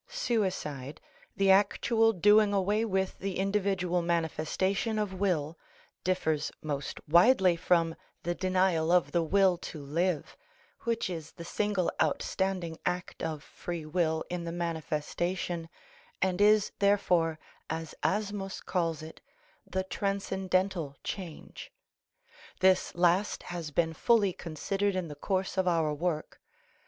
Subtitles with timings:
[0.07, 0.99] Suicide,
[1.37, 5.59] the actual doing away with the individual manifestation of will,
[6.03, 10.35] differs most widely from the denial of the will to live,
[10.85, 15.69] which is the single outstanding act of free will in the manifestation,
[16.19, 17.37] and is therefore,
[17.69, 19.21] as Asmus calls it,
[19.67, 21.71] the transcendental change.
[22.59, 26.41] This last has been fully considered in the course of our work.